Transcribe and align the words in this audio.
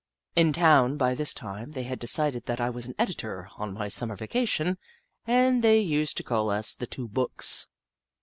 In 0.35 0.51
town, 0.51 0.97
by 0.97 1.13
this 1.13 1.31
time, 1.31 1.73
they 1.73 1.83
had 1.83 1.99
decided 1.99 2.47
that 2.47 2.59
I 2.59 2.71
was 2.71 2.87
an 2.87 2.95
editor 2.97 3.47
on 3.57 3.71
my 3.75 3.87
Summer 3.87 4.15
vacation, 4.15 4.79
and 5.27 5.63
they 5.63 5.79
used 5.79 6.17
to 6.17 6.23
call 6.23 6.49
us" 6.49 6.73
The 6.73 6.87
Two 6.87 7.07
Bocks." 7.07 7.67